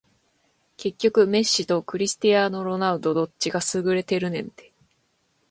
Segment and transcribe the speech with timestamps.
[0.77, 4.73] 結局メッシとクリスティアーノ・ロナウドどっちが優れてるねんて